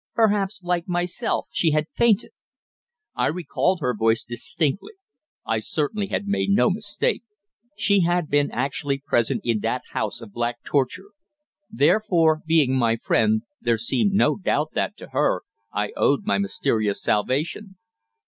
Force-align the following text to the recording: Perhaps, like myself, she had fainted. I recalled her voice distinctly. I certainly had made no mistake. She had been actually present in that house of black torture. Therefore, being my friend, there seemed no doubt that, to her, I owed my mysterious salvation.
Perhaps, 0.15 0.61
like 0.63 0.87
myself, 0.87 1.45
she 1.51 1.73
had 1.73 1.85
fainted. 1.95 2.31
I 3.13 3.27
recalled 3.27 3.81
her 3.81 3.93
voice 3.95 4.23
distinctly. 4.23 4.93
I 5.45 5.59
certainly 5.59 6.07
had 6.07 6.27
made 6.27 6.49
no 6.49 6.71
mistake. 6.71 7.21
She 7.77 7.99
had 8.01 8.27
been 8.27 8.49
actually 8.49 8.97
present 8.97 9.41
in 9.43 9.59
that 9.59 9.83
house 9.91 10.19
of 10.19 10.31
black 10.33 10.63
torture. 10.63 11.11
Therefore, 11.69 12.41
being 12.47 12.75
my 12.75 12.95
friend, 12.97 13.43
there 13.61 13.77
seemed 13.77 14.13
no 14.13 14.37
doubt 14.37 14.69
that, 14.73 14.97
to 14.97 15.09
her, 15.09 15.43
I 15.71 15.91
owed 15.95 16.25
my 16.25 16.39
mysterious 16.39 16.99
salvation. 16.99 17.75